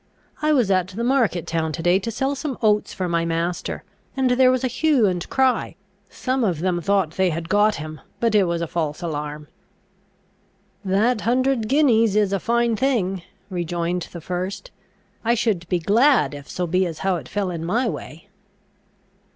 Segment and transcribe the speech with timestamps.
[0.41, 3.83] "I was at the market town to day to sell some oats for my master,
[4.17, 5.75] and there was a hue and cry,
[6.09, 9.47] some of them thought they had got him, but it was a false alarm."
[10.83, 14.71] "That hundred guineas is a fine thing," rejoined the first.
[15.23, 18.27] "I should be glad if so be as how it fell in my way."